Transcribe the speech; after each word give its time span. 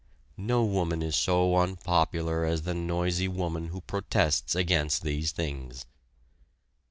No 0.37 0.65
woman 0.65 1.03
is 1.03 1.15
so 1.15 1.55
unpopular 1.57 2.43
as 2.43 2.63
the 2.63 2.73
noisy 2.73 3.27
woman 3.27 3.67
who 3.67 3.81
protests 3.81 4.55
against 4.55 5.03
these 5.03 5.31
things. 5.31 5.85